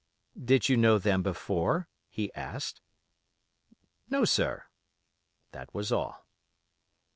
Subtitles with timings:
[0.43, 2.81] "'Did you know them before?' he asked.
[4.09, 4.63] "'No, sir.'
[5.51, 6.25] That was all.